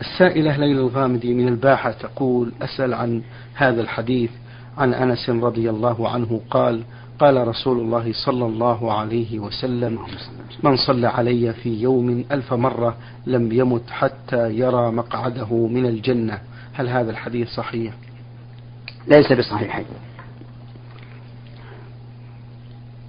السائلة 0.00 0.56
ليلى 0.56 0.80
الغامدي 0.80 1.34
من 1.34 1.48
الباحة 1.48 1.90
تقول 1.90 2.52
أسأل 2.62 2.94
عن 2.94 3.22
هذا 3.54 3.80
الحديث. 3.80 4.30
عن 4.78 4.94
أنس 4.94 5.30
رضي 5.30 5.70
الله 5.70 6.08
عنه 6.08 6.40
قال 6.50 6.82
قال 7.18 7.48
رسول 7.48 7.78
الله 7.80 8.12
صلى 8.12 8.46
الله 8.46 8.92
عليه 8.92 9.38
وسلم 9.38 9.98
من 10.62 10.76
صلى 10.76 11.06
علي 11.06 11.52
في 11.52 11.80
يوم 11.82 12.24
ألف 12.32 12.52
مرة 12.52 12.96
لم 13.26 13.52
يمت 13.52 13.90
حتى 13.90 14.52
يرى 14.52 14.90
مقعده 14.90 15.66
من 15.66 15.86
الجنة. 15.86 16.38
هل 16.72 16.88
هذا 16.88 17.10
الحديث 17.10 17.48
صحيح؟ 17.48 17.94
ليس 19.06 19.32
بصحيح 19.32 19.82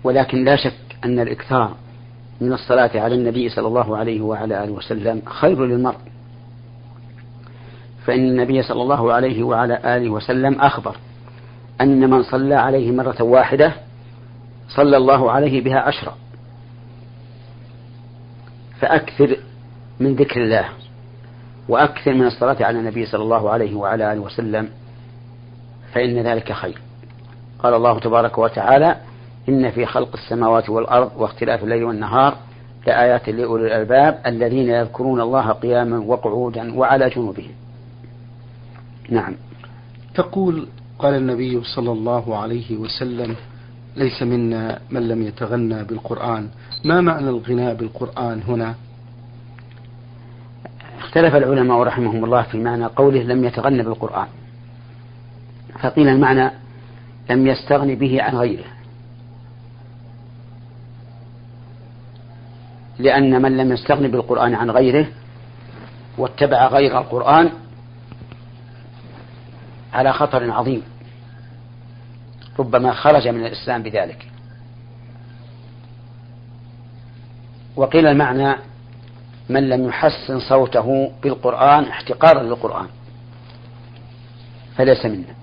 ولكن 0.04 0.44
لا 0.44 0.56
شك 0.56 0.98
أن 1.06 1.20
الإكثار 1.20 1.76
من 2.42 2.54
الصلاة 2.54 2.92
على 2.96 3.16
النبي 3.16 3.50
صلى 3.50 3.68
الله 3.68 3.98
عليه 3.98 4.22
وعلى 4.22 4.64
آله 4.64 4.72
وسلم 4.72 5.22
خير 5.26 5.66
للمرء. 5.66 5.98
فإن 8.06 8.20
النبي 8.20 8.62
صلى 8.62 8.82
الله 8.82 9.14
عليه 9.14 9.44
وعلى 9.44 9.98
آله 9.98 10.10
وسلم 10.10 10.62
أخبر 10.62 10.96
أن 11.82 12.10
من 12.10 12.24
صلى 12.24 12.56
عليه 12.56 12.92
مرة 12.92 13.24
واحدة 13.24 13.87
صلى 14.70 14.98
الله 14.98 15.32
عليه 15.32 15.62
بها 15.64 15.80
عشرا 15.80 16.16
فأكثر 18.80 19.38
من 20.00 20.16
ذكر 20.16 20.44
الله 20.44 20.66
وأكثر 21.70 22.14
من 22.14 22.26
الصلاة 22.26 22.66
على 22.66 22.80
النبي 22.80 23.06
صلى 23.06 23.24
الله 23.24 23.50
عليه 23.50 23.76
وعلى 23.76 24.14
آله 24.14 24.22
وسلم 24.22 24.70
فإن 25.94 26.20
ذلك 26.20 26.52
خير. 26.52 26.82
قال 27.60 27.74
الله 27.74 28.00
تبارك 28.00 28.38
وتعالى 28.38 28.96
إن 29.50 29.72
في 29.72 29.86
خلق 29.86 30.10
السماوات 30.14 30.70
والأرض 30.70 31.12
واختلاف 31.18 31.64
الليل 31.64 31.84
والنهار 31.84 32.38
لآيات 32.88 33.30
لأولي 33.30 33.68
الألباب 33.68 34.22
الذين 34.26 34.70
يذكرون 34.70 35.22
الله 35.22 35.52
قياما 35.52 36.00
وقعودا 36.00 36.78
وعلى 36.78 37.10
جنوبهم. 37.10 37.52
نعم. 39.10 39.36
تقول 40.16 40.68
قال 41.00 41.14
النبي 41.14 41.64
صلى 41.64 41.92
الله 41.92 42.38
عليه 42.38 42.78
وسلم 42.78 43.36
ليس 43.98 44.24
منا 44.24 44.80
من 44.90 45.08
لم 45.08 45.22
يتغنى 45.22 45.84
بالقرآن. 45.84 46.50
ما 46.86 47.02
معنى 47.02 47.30
الغناء 47.30 47.74
بالقرآن 47.74 48.42
هنا؟ 48.48 48.76
اختلف 51.00 51.36
العلماء 51.36 51.84
رحمهم 51.84 52.26
الله 52.26 52.42
في 52.42 52.58
معنى 52.58 52.86
قوله 52.86 53.24
لم 53.24 53.44
يتغنى 53.44 53.84
بالقرآن. 53.84 54.28
فقيل 55.80 56.08
المعنى 56.08 56.52
لم 57.30 57.48
يستغن 57.48 57.96
به 57.96 58.24
عن 58.24 58.36
غيره. 58.36 58.66
لأن 63.00 63.42
من 63.42 63.58
لم 63.58 63.72
يستغن 63.72 64.08
بالقرآن 64.08 64.56
عن 64.56 64.72
غيره 64.72 65.08
واتبع 66.18 66.68
غير 66.68 66.98
القرآن 66.98 67.50
على 69.94 70.14
خطر 70.14 70.52
عظيم. 70.52 70.84
ربما 72.60 72.94
خرج 72.94 73.28
من 73.28 73.46
الإسلام 73.46 73.84
بذلك. 73.84 74.28
وقيل 77.76 78.08
المعنى 78.08 78.56
من 79.50 79.70
لم 79.70 79.88
يحسن 79.88 80.40
صوته 80.40 81.12
بالقرآن 81.24 81.84
احتقارا 81.84 82.44
للقرآن. 82.44 82.88
فليس 84.76 85.06
منا. 85.06 85.36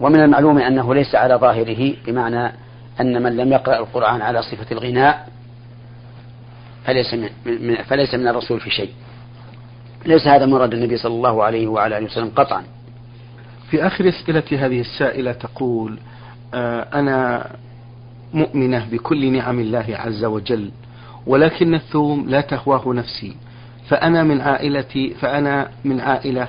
ومن 0.00 0.20
المعلوم 0.20 0.58
أنه 0.58 0.94
ليس 0.94 1.14
على 1.14 1.34
ظاهره 1.34 1.94
بمعنى 2.06 2.52
أن 3.00 3.22
من 3.22 3.36
لم 3.36 3.52
يقرأ 3.52 3.78
القرآن 3.78 4.22
على 4.22 4.42
صفة 4.42 4.66
الغناء 4.72 5.28
فليس 6.84 7.14
من 7.46 7.82
فليس 7.82 8.14
من 8.14 8.28
الرسول 8.28 8.60
في 8.60 8.70
شيء. 8.70 8.92
ليس 10.06 10.26
هذا 10.26 10.46
مراد 10.46 10.72
النبي 10.74 10.96
صلى 10.96 11.14
الله 11.14 11.44
عليه 11.44 11.66
وعلى 11.66 11.98
آله 11.98 12.06
وسلم 12.06 12.30
قطعا. 12.36 12.64
في 13.70 13.86
آخر 13.86 14.08
أسئلة 14.08 14.42
هذه 14.52 14.80
السائلة 14.80 15.32
تقول 15.32 15.98
آه 16.54 16.80
أنا 16.94 17.46
مؤمنة 18.34 18.88
بكل 18.92 19.32
نعم 19.32 19.60
الله 19.60 19.86
عز 19.90 20.24
وجل 20.24 20.70
ولكن 21.26 21.74
الثوم 21.74 22.28
لا 22.28 22.40
تهواه 22.40 22.92
نفسي 22.94 23.36
فأنا 23.88 24.22
من 24.22 24.40
عائلتي 24.40 25.14
فأنا 25.14 25.70
من 25.84 26.00
عائلة 26.00 26.48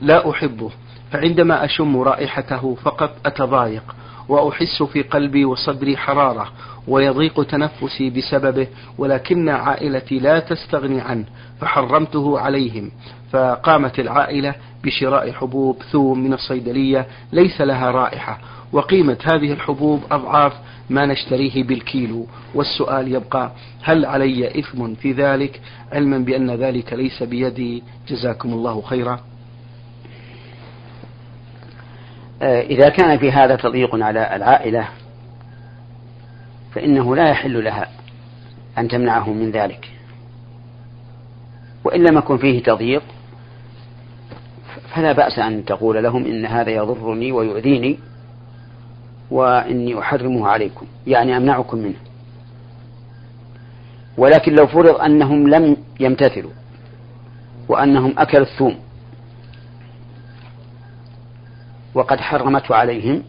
لا 0.00 0.30
أحبه 0.30 0.70
فعندما 1.10 1.64
أشم 1.64 1.96
رائحته 1.96 2.74
فقط 2.74 3.16
أتضايق 3.26 3.94
وأحس 4.28 4.82
في 4.82 5.02
قلبي 5.02 5.44
وصدري 5.44 5.96
حرارة 5.96 6.52
ويضيق 6.88 7.42
تنفسي 7.42 8.10
بسببه 8.10 8.66
ولكن 8.98 9.48
عائلتي 9.48 10.18
لا 10.18 10.38
تستغني 10.38 11.00
عنه 11.00 11.24
فحرمته 11.60 12.38
عليهم. 12.38 12.90
فقامت 13.32 13.98
العائلة 13.98 14.54
بشراء 14.84 15.32
حبوب 15.32 15.82
ثوم 15.92 16.18
من 16.18 16.32
الصيدلية 16.32 17.06
ليس 17.32 17.60
لها 17.60 17.90
رائحة. 17.90 18.38
وقيمة 18.72 19.16
هذه 19.24 19.52
الحبوب 19.52 20.02
أضعاف 20.10 20.52
ما 20.90 21.06
نشتريه 21.06 21.64
بالكيلو. 21.64 22.26
والسؤال 22.54 23.14
يبقى 23.14 23.52
هل 23.82 24.06
علي 24.06 24.60
إثم 24.60 24.94
في 24.94 25.12
ذلك؟ 25.12 25.60
علما 25.92 26.18
بأن 26.18 26.50
ذلك 26.50 26.92
ليس 26.92 27.22
بيدي. 27.22 27.82
جزاكم 28.08 28.52
الله 28.52 28.80
خيرا. 28.80 29.20
آه، 32.42 32.62
إذا 32.62 32.88
كان 32.88 33.18
في 33.18 33.32
هذا 33.32 33.56
تضييق 33.56 33.94
على 33.94 34.36
العائلة 34.36 34.88
فإنه 36.74 37.16
لا 37.16 37.30
يحل 37.30 37.64
لها 37.64 37.88
أن 38.78 38.88
تمنعه 38.88 39.30
من 39.30 39.50
ذلك. 39.50 39.88
وإن 41.84 42.02
لم 42.02 42.18
يكن 42.18 42.36
فيه 42.38 42.62
تضييق 42.62 43.02
فلا 44.94 45.12
بأس 45.12 45.38
أن 45.38 45.64
تقول 45.64 46.02
لهم 46.02 46.24
إن 46.24 46.46
هذا 46.46 46.70
يضرني 46.70 47.32
ويؤذيني 47.32 47.98
وإني 49.30 49.98
أحرمه 49.98 50.48
عليكم 50.48 50.86
يعني 51.06 51.36
أمنعكم 51.36 51.78
منه. 51.78 51.96
ولكن 54.18 54.54
لو 54.54 54.66
فرض 54.66 55.00
أنهم 55.00 55.48
لم 55.48 55.76
يمتثلوا 56.00 56.50
وأنهم 57.68 58.14
أكلوا 58.18 58.46
الثوم 58.46 58.76
وقد 61.94 62.20
حرمته 62.20 62.74
عليهم 62.74 63.22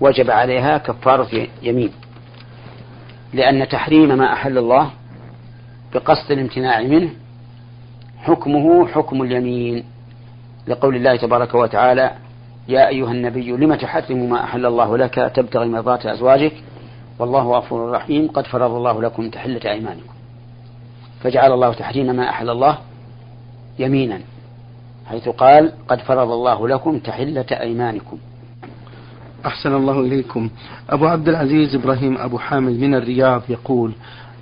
وجب 0.00 0.30
عليها 0.30 0.78
كفارة 0.78 1.46
يمين. 1.62 1.90
لأن 3.32 3.68
تحريم 3.68 4.18
ما 4.18 4.32
أحل 4.32 4.58
الله 4.58 4.90
بقصد 5.94 6.32
الامتناع 6.32 6.82
منه 6.82 7.10
حكمه 8.18 8.86
حكم 8.86 9.22
اليمين. 9.22 9.84
لقول 10.68 10.96
الله 10.96 11.16
تبارك 11.16 11.54
وتعالى 11.54 12.10
يا 12.68 12.88
أيها 12.88 13.12
النبي 13.12 13.50
لم 13.50 13.74
تحرم 13.74 14.30
ما 14.30 14.44
أحل 14.44 14.66
الله 14.66 14.96
لك 14.96 15.32
تبتغي 15.34 15.68
مرضات 15.68 16.06
أزواجك؟ 16.06 16.52
والله 17.18 17.58
غفور 17.58 17.90
رحيم 17.90 18.28
قد 18.28 18.46
فرض 18.46 18.70
الله 18.70 19.02
لكم 19.02 19.30
تحلة 19.30 19.60
أيمانكم. 19.70 20.14
فجعل 21.22 21.52
الله 21.52 21.72
تحريم 21.72 22.16
ما 22.16 22.28
أحل 22.30 22.50
الله 22.50 22.78
يمينا 23.78 24.20
حيث 25.06 25.28
قال 25.28 25.72
قد 25.88 25.98
فرض 26.00 26.30
الله 26.30 26.68
لكم 26.68 26.98
تحلة 26.98 27.46
أيمانكم. 27.52 28.18
أحسن 29.46 29.74
الله 29.74 30.00
إليكم. 30.00 30.50
أبو 30.90 31.06
عبد 31.06 31.28
العزيز 31.28 31.74
إبراهيم 31.74 32.18
أبو 32.18 32.38
حامد 32.38 32.80
من 32.80 32.94
الرياض 32.94 33.42
يقول 33.48 33.92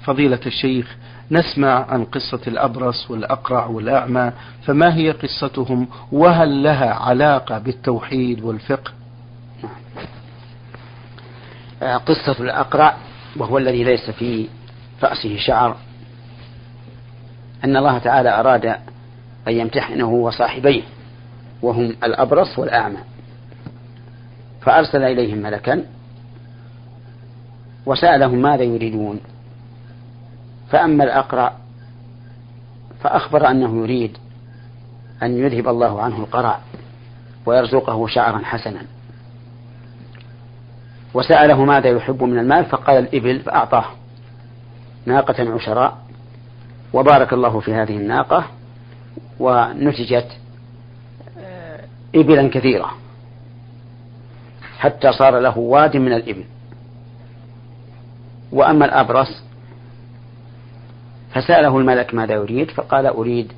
فضيلة 0.05 0.41
الشيخ 0.47 0.97
نسمع 1.31 1.87
عن 1.89 2.05
قصة 2.05 2.41
الأبرص 2.47 3.11
والأقرع 3.11 3.67
والأعمى 3.67 4.33
فما 4.65 4.97
هي 4.97 5.11
قصتهم؟ 5.11 5.89
وهل 6.13 6.63
لها 6.63 6.95
علاقة 6.95 7.59
بالتوحيد 7.59 8.43
والفقه؟ 8.43 8.93
آه، 11.83 11.97
قصة 11.97 12.37
الأقرع 12.41 12.97
وهو 13.37 13.59
الذي 13.59 13.85
ليس 13.85 14.11
في 14.11 14.49
رأسه 15.03 15.37
شعر. 15.37 15.77
أن 17.65 17.77
الله 17.77 17.99
تعالى 17.99 18.41
أراد 18.41 18.67
أن 19.49 19.53
يمتحنه 19.53 20.09
وصاحبيه 20.09 20.83
وهم 21.63 21.97
الأبرص 22.05 22.59
والأعمى. 22.59 22.99
فأرسل 24.61 25.03
إليهم 25.03 25.39
ملكا 25.39 25.85
وسألهم 27.87 28.43
ماذا 28.43 28.63
يريدون. 28.63 29.21
فأما 30.73 31.05
الأقرع 31.05 31.53
فأخبر 33.03 33.51
أنه 33.51 33.83
يريد 33.83 34.19
أن 35.23 35.39
يذهب 35.39 35.69
الله 35.69 36.03
عنه 36.03 36.17
القرع 36.17 36.59
ويرزقه 37.47 38.07
شعرا 38.07 38.39
حسنا. 38.45 38.83
وسأله 41.15 41.65
ماذا 41.65 41.89
يحب 41.89 42.23
من 42.23 42.39
المال 42.39 42.65
فقال 42.65 42.99
الإبل 42.99 43.41
فأعطاه 43.41 43.85
ناقة 45.07 45.55
عشراء. 45.55 45.99
وبارك 46.93 47.33
الله 47.33 47.61
في 47.61 47.75
هذه 47.75 47.97
الناقة 47.97 48.45
ونتجت 49.41 50.39
إبلا 52.15 52.49
كثيرة 52.49 52.91
حتى 54.79 55.13
صار 55.13 55.39
له 55.39 55.59
واد 55.59 55.97
من 55.97 56.13
الإبل. 56.13 56.45
وأما 58.53 58.85
الأبرص 58.85 59.43
فسأله 61.35 61.79
الملك 61.79 62.15
ماذا 62.15 62.35
يريد 62.35 62.71
فقال 62.71 63.07
أريد 63.07 63.53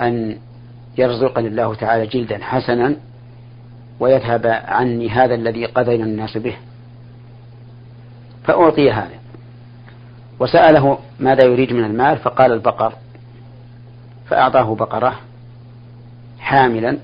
أن 0.00 0.38
يرزقني 0.98 1.48
الله 1.48 1.74
تعالى 1.74 2.06
جلدا 2.06 2.44
حسنا 2.44 2.96
ويذهب 4.00 4.46
عني 4.46 5.08
هذا 5.08 5.34
الذي 5.34 5.64
قذن 5.64 6.02
الناس 6.02 6.38
به. 6.38 6.56
فأعطي 8.44 8.90
هذا. 8.90 9.18
وسأله 10.40 10.98
ماذا 11.20 11.44
يريد 11.44 11.72
من 11.72 11.84
المال 11.84 12.18
فقال 12.18 12.52
البقر. 12.52 12.92
فأعطاه 14.28 14.74
بقرة 14.74 15.20
حاملا 16.38 16.98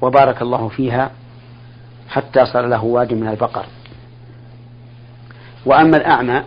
وبارك 0.00 0.42
الله 0.42 0.68
فيها 0.68 1.10
حتى 2.08 2.46
صار 2.46 2.66
له 2.66 2.84
واد 2.84 3.14
من 3.14 3.28
البقر. 3.28 3.66
وأما 5.66 5.96
الأعمى 5.96 6.42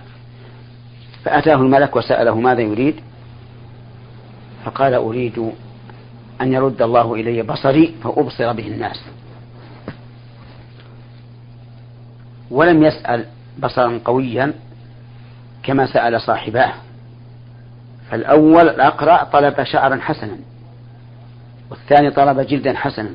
فأتاه 1.24 1.56
الملك 1.56 1.96
وسأله 1.96 2.36
ماذا 2.40 2.62
يريد؟ 2.62 2.96
فقال 4.66 4.94
أريد 4.94 5.52
أن 6.42 6.54
يرد 6.54 6.82
الله 6.82 7.14
إلي 7.14 7.42
بصري 7.42 7.96
فأبصر 8.04 8.54
به 8.54 8.68
الناس. 8.68 9.06
ولم 12.52 12.84
يسأل 12.84 13.26
بصرا 13.60 14.00
قويا 14.06 14.54
كما 15.64 15.86
سأل 15.86 16.22
صاحباه. 16.22 16.74
فالأول 18.12 18.70
الأقرأ 18.70 19.24
طلب 19.24 19.64
شعرا 19.64 19.96
حسنا 20.02 20.38
والثاني 21.72 22.12
طلب 22.12 22.40
جلدا 22.40 22.74
حسنا 22.74 23.10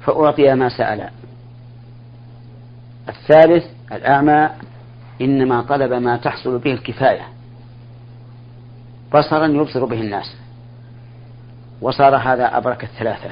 فأعطي 0.00 0.54
ما 0.54 0.68
سأل. 0.68 1.08
الثالث 3.08 3.64
الأعمى 3.92 4.50
إنما 5.24 5.62
طلب 5.62 5.92
ما 5.92 6.16
تحصل 6.16 6.58
به 6.58 6.72
الكفاية. 6.72 7.28
بصرا 9.14 9.46
يبصر 9.46 9.84
به 9.84 10.00
الناس. 10.00 10.36
وصار 11.80 12.16
هذا 12.16 12.56
أبرك 12.56 12.84
الثلاثة. 12.84 13.30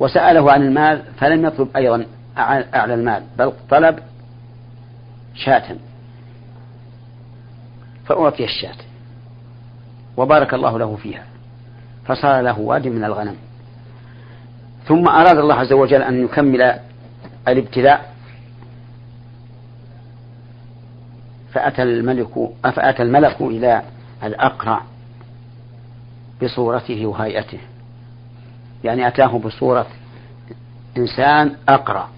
وسأله 0.00 0.52
عن 0.52 0.62
المال 0.62 1.02
فلم 1.18 1.46
يطلب 1.46 1.76
أيضا 1.76 2.06
أعلى 2.74 2.94
المال 2.94 3.22
بل 3.38 3.52
طلب 3.70 3.98
شاة. 5.34 5.76
فأعطي 8.06 8.44
الشاة. 8.44 8.76
وبارك 10.16 10.54
الله 10.54 10.78
له 10.78 10.96
فيها. 10.96 11.24
فصار 12.06 12.40
له 12.40 12.58
واد 12.58 12.86
من 12.86 13.04
الغنم. 13.04 13.36
ثم 14.84 15.08
أراد 15.08 15.38
الله 15.38 15.54
عز 15.54 15.72
وجل 15.72 16.02
أن 16.02 16.24
يكمل 16.24 16.80
الابتلاء 17.48 18.14
فأتى 21.52 21.82
الملك 21.82 22.28
فأتى 22.62 23.02
الملك 23.02 23.40
إلى 23.40 23.82
الأقرع 24.22 24.82
بصورته 26.42 27.06
وهيئته. 27.06 27.58
يعني 28.84 29.08
أتاه 29.08 29.38
بصورة 29.38 29.86
إنسان 30.96 31.56
أقرع. 31.68 32.08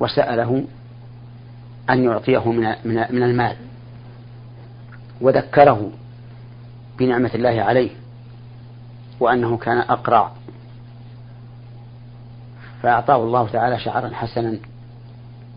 وسأله 0.00 0.64
أن 1.90 2.04
يعطيه 2.04 2.50
من 2.52 2.74
من 2.84 3.22
المال. 3.22 3.56
وذكره 5.20 5.90
بنعمة 6.98 7.30
الله 7.34 7.62
عليه 7.62 7.90
وأنه 9.20 9.56
كان 9.56 9.78
أقرع. 9.78 10.32
فأعطاه 12.82 13.16
الله 13.16 13.48
تعالى 13.48 13.78
شعرا 13.78 14.10
حسنا 14.14 14.58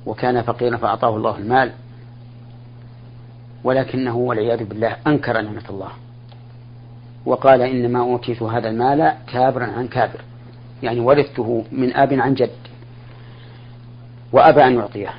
وكان 0.06 0.42
فقيرا 0.42 0.78
فأعطاه 0.78 1.16
الله 1.16 1.38
المال. 1.38 1.72
ولكنه 3.64 4.16
والعياذ 4.16 4.64
بالله 4.64 4.96
أنكر 5.08 5.42
نعمة 5.42 5.64
الله 5.70 5.90
وقال 7.26 7.62
إنما 7.62 8.00
أوتيت 8.00 8.42
هذا 8.42 8.70
المال 8.70 9.14
كابرا 9.28 9.66
عن 9.66 9.88
كابر 9.88 10.22
يعني 10.84 11.00
ورثته 11.00 11.64
من 11.72 11.96
أب 11.96 12.14
عن 12.14 12.34
جد 12.34 12.52
وأبى 14.32 14.64
أن 14.64 14.76
يعطيه 14.76 15.14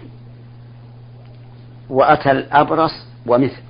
وأتى 1.91 2.31
الأبرص 2.31 2.93
ومثل 3.27 3.63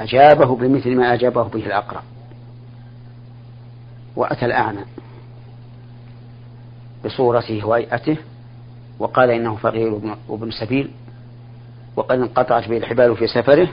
أجابه 0.00 0.56
بمثل 0.56 0.96
ما 0.96 1.14
أجابه 1.14 1.42
به 1.42 1.66
الأقرع 1.66 2.02
وأتى 4.16 4.46
الأعمى. 4.46 4.80
بصورته 7.04 7.66
وهيئته 7.66 8.16
وقال 8.98 9.30
إنه 9.30 9.56
فقير 9.56 10.00
وابن 10.28 10.50
سبيل 10.50 10.90
وقد 11.96 12.18
انقطعت 12.18 12.68
به 12.68 12.76
الحبال 12.76 13.16
في 13.16 13.26
سفره 13.26 13.68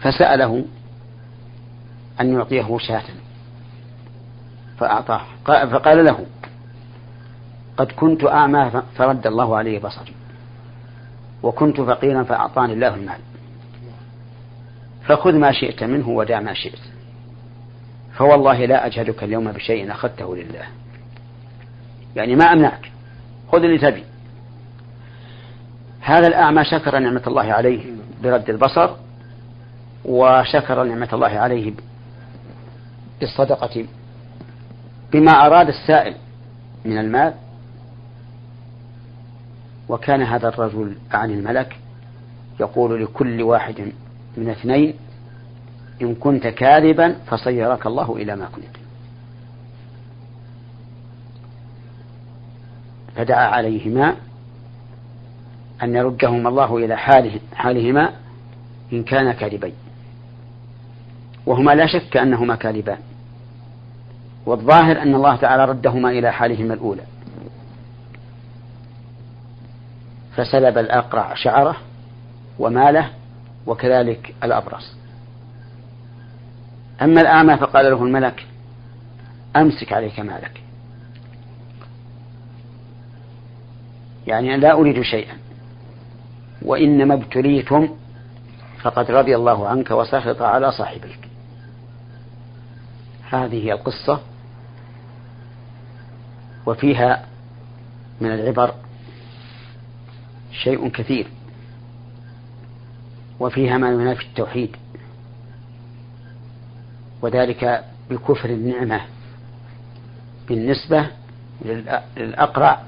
فسأله 0.00 0.64
أن 2.20 2.32
يعطيه 2.34 2.78
شاة 2.78 3.02
فأعطاه 4.78 5.20
فقال 5.44 6.04
له 6.04 6.26
قد 7.76 7.92
كنت 7.92 8.24
أعمى 8.24 8.82
فرد 8.96 9.26
الله 9.26 9.56
علي 9.56 9.78
بصري 9.78 10.14
وكنت 11.42 11.80
فقيرا 11.80 12.22
فأعطاني 12.22 12.72
الله 12.72 12.94
المال 12.94 13.18
فخذ 15.06 15.32
ما 15.32 15.52
شئت 15.52 15.84
منه 15.84 16.08
ودع 16.08 16.40
ما 16.40 16.54
شئت 16.54 16.78
فوالله 18.14 18.64
لا 18.66 18.86
أجهدك 18.86 19.24
اليوم 19.24 19.52
بشيء 19.52 19.92
أخذته 19.92 20.36
لله. 20.36 20.64
يعني 22.16 22.36
ما 22.36 22.44
أمنعك 22.44 22.92
خذ 23.52 23.64
اللي 23.64 23.78
تبي. 23.78 24.04
هذا 26.00 26.26
الأعمى 26.26 26.64
شكر 26.64 26.98
نعمة 26.98 27.22
الله 27.26 27.52
عليه 27.52 27.84
برد 28.22 28.50
البصر 28.50 28.90
وشكر 30.04 30.84
نعمة 30.84 31.08
الله 31.12 31.28
عليه 31.28 31.72
بالصدقة. 33.20 33.86
بما 35.12 35.32
أراد 35.32 35.68
السائل 35.68 36.14
من 36.84 36.98
المال 36.98 37.34
وكان 39.88 40.22
هذا 40.22 40.48
الرجل 40.48 40.96
عن 41.12 41.30
الملك 41.30 41.76
يقول 42.60 43.02
لكل 43.04 43.42
واحد 43.42 43.92
من 44.36 44.48
اثنين 44.48 44.94
إن 46.02 46.14
كنت 46.14 46.46
كاذبا 46.46 47.16
فصيرك 47.26 47.86
الله 47.86 48.16
إلى 48.16 48.36
ما 48.36 48.46
كنت 48.46 48.81
فدعا 53.16 53.46
عليهما 53.46 54.16
أن 55.82 55.96
يردهما 55.96 56.48
الله 56.48 56.76
إلى 56.76 56.96
حاله 56.96 57.40
حالهما 57.54 58.12
إن 58.92 59.02
كانا 59.02 59.32
كاذبين. 59.32 59.74
وهما 61.46 61.74
لا 61.74 61.86
شك 61.86 62.16
أنهما 62.16 62.54
كاذبان. 62.56 62.98
والظاهر 64.46 65.02
أن 65.02 65.14
الله 65.14 65.36
تعالى 65.36 65.64
ردهما 65.64 66.10
إلى 66.10 66.32
حالهما 66.32 66.74
الأولى. 66.74 67.02
فسلب 70.36 70.78
الأقرع 70.78 71.34
شعره 71.34 71.76
وماله 72.58 73.10
وكذلك 73.66 74.34
الأبرص. 74.44 74.96
أما 77.02 77.20
الأعمى 77.20 77.56
فقال 77.56 77.90
له 77.90 78.04
الملك 78.04 78.46
أمسك 79.56 79.92
عليك 79.92 80.20
مالك. 80.20 80.61
يعني 84.26 84.56
لا 84.56 84.72
أريد 84.72 85.02
شيئا. 85.02 85.36
وإنما 86.62 87.14
ابتليتم 87.14 87.88
فقد 88.82 89.10
رضي 89.10 89.36
الله 89.36 89.68
عنك 89.68 89.90
وسخط 89.90 90.42
على 90.42 90.72
صاحبك. 90.72 91.18
هذه 93.30 93.64
هي 93.64 93.72
القصة 93.72 94.20
وفيها 96.66 97.26
من 98.20 98.30
العبر 98.30 98.74
شيء 100.52 100.88
كثير 100.88 101.26
وفيها 103.40 103.78
ما 103.78 103.88
ينافي 103.88 104.24
التوحيد 104.26 104.76
وذلك 107.22 107.84
بكفر 108.10 108.48
النعمة 108.48 109.00
بالنسبة 110.48 111.06
للأقرع 112.16 112.82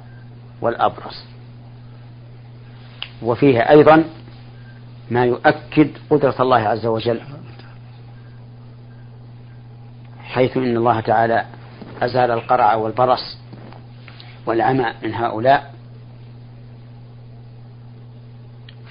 والأبرص. 0.60 1.24
وفيها 3.22 3.70
أيضا 3.70 4.04
ما 5.10 5.24
يؤكد 5.24 5.90
قدرة 6.10 6.34
الله 6.40 6.56
عز 6.56 6.86
وجل 6.86 7.20
حيث 10.22 10.56
إن 10.56 10.76
الله 10.76 11.00
تعالى 11.00 11.46
أزال 12.02 12.30
القرع 12.30 12.74
والبرص 12.74 13.38
والعمى 14.46 14.92
من 15.02 15.14
هؤلاء 15.14 15.74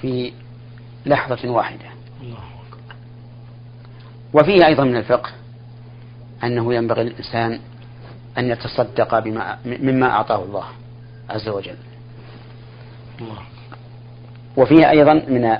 في 0.00 0.32
لحظة 1.06 1.50
واحدة. 1.50 1.84
وفيه 4.34 4.66
أيضا 4.66 4.84
من 4.84 4.96
الفقه 4.96 5.30
أنه 6.44 6.74
ينبغي 6.74 7.04
للإنسان 7.04 7.60
أن 8.38 8.48
يتصدق 8.50 9.18
بما 9.18 9.58
مما 9.64 10.10
أعطاه 10.10 10.44
الله. 10.44 10.64
عز 11.30 11.48
وجل 11.48 11.76
الله. 13.20 13.38
وفيه 14.56 14.90
أيضا 14.90 15.14
من 15.14 15.56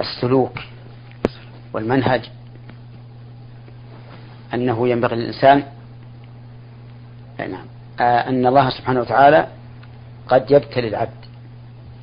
السلوك 0.00 0.58
والمنهج 1.72 2.30
أنه 4.54 4.88
ينبغي 4.88 5.16
للإنسان 5.16 5.62
نعم 7.38 7.66
أن 8.00 8.46
الله 8.46 8.70
سبحانه 8.70 9.00
وتعالى 9.00 9.46
قد 10.28 10.50
يبتلي 10.50 10.88
العبد 10.88 11.24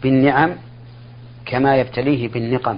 بالنعم 0.03 0.55
كما 1.45 1.77
يبتليه 1.77 2.27
بالنقم 2.27 2.77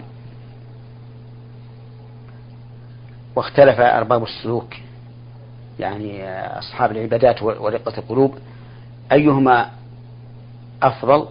واختلف 3.36 3.80
أرباب 3.80 4.23
السلوك 4.23 4.73
يعني 5.80 6.30
أصحاب 6.60 6.91
العبادات 6.91 7.43
ورقة 7.43 7.97
القلوب 7.97 8.38
أيهما 9.12 9.71
أفضل 10.84 11.28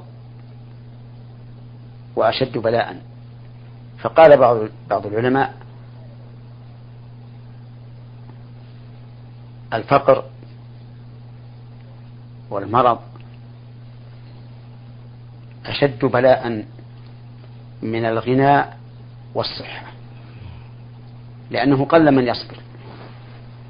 وأشد 2.17 2.59
بلاء؟ 2.59 2.97
فقال 4.01 4.37
بعض 4.37 4.59
بعض 4.91 5.07
العلماء 5.07 5.55
الفقر 9.73 10.25
والمرض 12.51 12.99
أشد 15.67 16.05
بلاء 16.05 16.65
من 17.83 18.05
الغنى 18.05 18.65
والصحة 19.35 19.83
لأنه 21.51 21.85
قل 21.85 22.11
من 22.11 22.27
يصبر. 22.27 22.57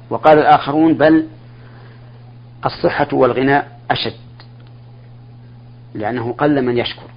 وقال 0.09 0.39
الآخرون 0.39 0.93
بل 0.93 1.27
الصحة 2.65 3.07
والغنى 3.13 3.63
أشد 3.91 4.13
لأنه 5.93 6.33
قل 6.33 6.61
من 6.61 6.77
يشكر. 6.77 7.09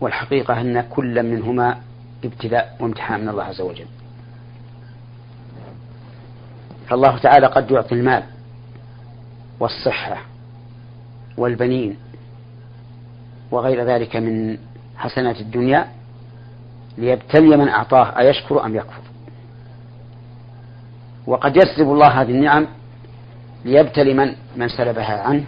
والحقيقة 0.00 0.60
أن 0.60 0.80
كل 0.80 1.22
منهما 1.22 1.80
ابتلاء 2.24 2.76
وامتحان 2.80 3.20
من 3.20 3.28
الله 3.28 3.44
عز 3.44 3.60
وجل. 3.60 3.86
فالله 6.88 7.18
تعالى 7.18 7.46
قد 7.46 7.70
يعطي 7.70 7.94
المال 7.94 8.22
والصحة 9.60 10.16
والبنين 11.36 11.96
وغير 13.50 13.84
ذلك 13.84 14.16
من 14.16 14.58
حسنات 14.96 15.40
الدنيا 15.40 15.88
ليبتلي 16.98 17.56
من 17.56 17.68
أعطاه 17.68 18.18
أيشكر 18.18 18.64
أم 18.64 18.76
يكفر؟ 18.76 19.02
وقد 21.26 21.56
يسلب 21.56 21.92
الله 21.92 22.08
هذه 22.08 22.30
النعم 22.30 22.66
ليبتلي 23.64 24.14
من؟ 24.14 24.34
من 24.56 24.68
سلبها 24.68 25.20
عنه. 25.20 25.44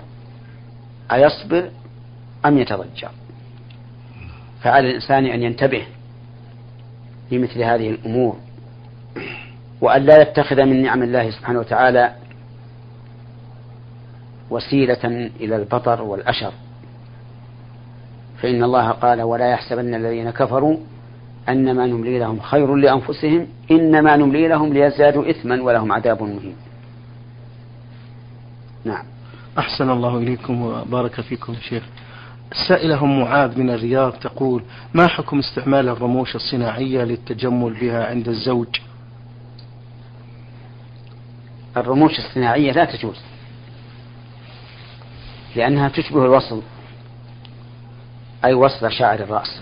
أيصبر 1.13 1.71
أم 2.47 2.59
يتضجر؟ 2.59 3.11
فعلى 4.63 4.89
الإنسان 4.89 5.27
أن 5.27 5.43
ينتبه 5.43 5.87
لمثل 7.31 7.63
هذه 7.63 7.91
الأمور. 7.91 8.37
وأن 9.81 10.03
لا 10.03 10.23
يتخذ 10.23 10.65
من 10.65 10.83
نعم 10.83 11.03
الله 11.03 11.31
سبحانه 11.31 11.59
وتعالى 11.59 12.15
وسيلة 14.51 15.31
إلى 15.41 15.57
البطر 15.57 16.03
والأشر. 16.03 16.53
فإن 18.43 18.65
الله 18.65 18.91
قال 18.91 19.23
ولا 19.23 19.51
يحسبن 19.51 19.95
الذين 19.95 20.31
كفروا 20.31 20.77
أنما 21.49 21.87
نملي 21.87 22.19
لهم 22.19 22.41
خير 22.41 22.75
لأنفسهم 22.75 23.47
إنما 23.71 24.17
نملي 24.17 24.49
لهم 24.49 24.73
ليزدادوا 24.73 25.31
إثما 25.31 25.63
ولهم 25.63 25.93
عذاب 25.93 26.23
مهين. 26.23 26.57
نعم. 28.85 29.05
أحسن 29.59 29.91
الله 29.91 30.19
إليكم 30.19 30.63
وبارك 30.63 31.21
فيكم 31.21 31.55
شيخ. 31.55 31.83
السائلة 32.53 33.05
أم 33.05 33.21
معاذ 33.21 33.59
من 33.59 33.71
الرياض 33.71 34.13
تقول 34.13 34.63
ما 34.95 35.07
حكم 35.07 35.39
استعمال 35.39 35.89
الرموش 35.89 36.37
الصناعية 36.37 37.05
للتجمل 37.05 37.81
بها 37.81 38.07
عند 38.07 38.29
الزوج؟ 38.29 38.69
الرموش 41.77 42.19
الصناعية 42.19 42.73
لا 42.73 42.85
تجوز 42.85 43.21
لأنها 45.57 45.89
تشبه 45.89 46.25
الوصل 46.25 46.63
أي 48.45 48.55
وصل 48.55 48.93
شعر 48.93 49.19
الرأس. 49.21 49.61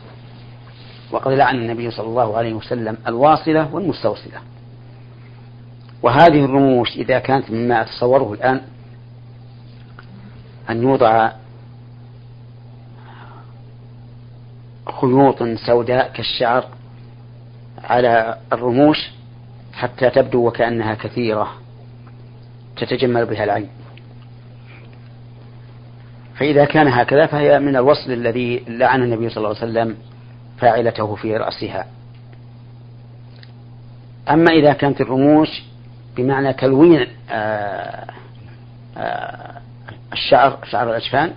وقد 1.11 1.33
لعن 1.33 1.57
النبي 1.57 1.91
صلى 1.91 2.07
الله 2.07 2.37
عليه 2.37 2.55
وسلم 2.55 2.97
الواصلة 3.07 3.75
والمستوصلة. 3.75 4.41
وهذه 6.03 6.45
الرموش 6.45 6.97
إذا 6.97 7.19
كانت 7.19 7.51
مما 7.51 7.83
أتصوره 7.83 8.33
الآن 8.33 8.61
أن 10.71 10.83
يوضع 10.83 11.33
خيوط 15.01 15.43
سوداء 15.43 16.13
كالشعر 16.13 16.65
على 17.85 18.39
الرموش 18.53 19.11
حتى 19.73 20.11
تبدو 20.11 20.47
وكأنها 20.47 20.95
كثيرة 20.95 21.49
تتجمل 22.77 23.27
بها 23.27 23.45
العين. 23.45 23.69
فإذا 26.35 26.65
كان 26.65 26.89
هكذا 26.89 27.27
فهي 27.27 27.59
من 27.59 27.77
الوصل 27.77 28.13
الذي 28.13 28.65
لعن 28.69 29.03
النبي 29.03 29.29
صلى 29.29 29.37
الله 29.37 29.61
عليه 29.61 29.71
وسلم 29.71 29.97
فاعلته 30.59 31.15
في 31.15 31.37
رأسها. 31.37 31.87
أما 34.31 34.53
إذا 34.53 34.73
كانت 34.73 35.01
الرموش 35.01 35.63
بمعنى 36.17 36.53
تلوين 36.53 37.07
آه، 37.31 38.07
آه، 38.97 39.61
الشعر 40.13 40.59
شعر 40.71 40.91
الأجفان 40.91 41.33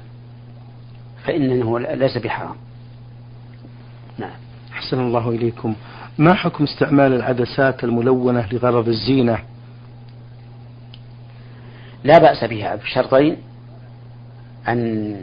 فإنه 1.25 1.79
ليس 1.79 2.17
بحرام. 2.17 2.55
نعم. 4.17 4.37
أحسن 4.73 4.99
الله 4.99 5.29
إليكم. 5.29 5.75
ما 6.17 6.33
حكم 6.33 6.63
استعمال 6.63 7.13
العدسات 7.13 7.83
الملونة 7.83 8.47
لغرض 8.51 8.87
الزينة؟ 8.87 9.39
لا 12.03 12.17
بأس 12.17 12.43
بها 12.43 12.75
بشرطين. 12.75 13.37
أن 14.67 15.15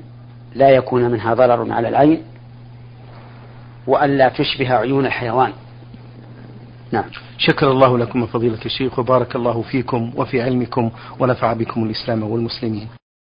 لا 0.54 0.70
يكون 0.70 1.10
منها 1.10 1.34
ضرر 1.34 1.72
على 1.72 1.88
العين 1.88 2.22
وأن 3.86 4.18
لا 4.18 4.28
تشبه 4.28 4.74
عيون 4.74 5.06
الحيوان. 5.06 5.52
نعم. 6.92 7.04
شكر 7.38 7.70
الله 7.70 7.98
لكم 7.98 8.26
فضيلة 8.26 8.64
الشيخ 8.66 8.98
وبارك 8.98 9.36
الله 9.36 9.62
فيكم 9.62 10.12
وفي 10.16 10.42
علمكم 10.42 10.90
ونفع 11.18 11.52
بكم 11.52 11.84
الإسلام 11.84 12.22
والمسلمين. 12.22 12.99